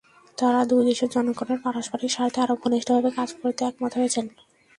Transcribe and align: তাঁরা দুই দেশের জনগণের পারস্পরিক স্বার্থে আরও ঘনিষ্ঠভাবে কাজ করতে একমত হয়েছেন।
তাঁরা 0.37 0.61
দুই 0.69 0.81
দেশের 0.89 1.09
জনগণের 1.15 1.59
পারস্পরিক 1.65 2.11
স্বার্থে 2.15 2.39
আরও 2.43 2.55
ঘনিষ্ঠভাবে 2.63 3.09
কাজ 3.17 3.29
করতে 3.39 3.61
একমত 3.65 3.91
হয়েছেন। 3.99 4.25